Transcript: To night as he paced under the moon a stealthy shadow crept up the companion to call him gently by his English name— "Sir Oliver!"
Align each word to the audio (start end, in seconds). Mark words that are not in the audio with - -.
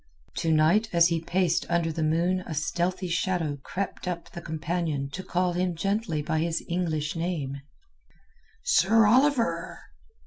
To 0.37 0.51
night 0.51 0.89
as 0.93 1.09
he 1.09 1.21
paced 1.21 1.67
under 1.69 1.91
the 1.91 2.01
moon 2.01 2.39
a 2.47 2.55
stealthy 2.55 3.07
shadow 3.07 3.59
crept 3.61 4.07
up 4.07 4.31
the 4.31 4.41
companion 4.41 5.11
to 5.11 5.21
call 5.21 5.53
him 5.53 5.75
gently 5.75 6.23
by 6.23 6.39
his 6.39 6.63
English 6.67 7.15
name— 7.15 7.61
"Sir 8.63 9.05
Oliver!" 9.05 9.77